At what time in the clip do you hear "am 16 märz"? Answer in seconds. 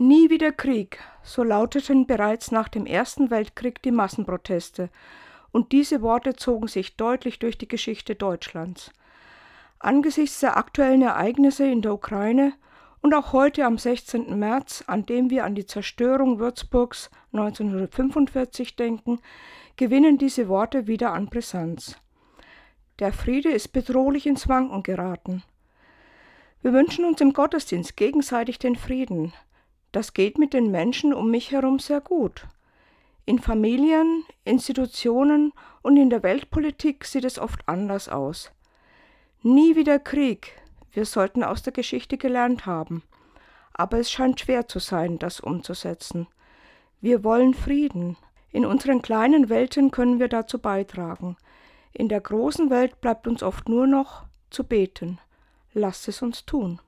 13.64-14.84